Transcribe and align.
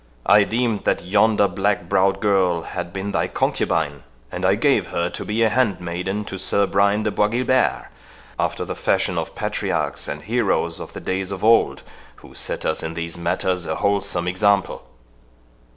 I 0.25 0.45
deemed 0.45 0.83
that 0.85 1.05
yonder 1.05 1.47
black 1.47 1.87
browed 1.87 2.21
girl 2.21 2.63
had 2.63 2.91
been 2.91 3.11
thy 3.11 3.27
concubine, 3.27 4.01
and 4.31 4.43
I 4.43 4.55
gave 4.55 4.87
her 4.87 5.11
to 5.11 5.23
be 5.23 5.43
a 5.43 5.49
handmaiden 5.49 6.25
to 6.25 6.39
Sir 6.39 6.65
Brian 6.65 7.03
de 7.03 7.11
Bois 7.11 7.27
Guilbert, 7.27 7.89
after 8.39 8.65
the 8.65 8.73
fashion 8.75 9.19
of 9.19 9.35
patriarchs 9.35 10.07
and 10.07 10.23
heroes 10.23 10.79
of 10.79 10.93
the 10.93 11.01
days 11.01 11.31
of 11.31 11.43
old, 11.43 11.83
who 12.15 12.33
set 12.33 12.65
us 12.65 12.81
in 12.81 12.95
these 12.95 13.15
matters 13.15 13.67
a 13.67 13.75
wholesome 13.75 14.27
example." 14.27 14.85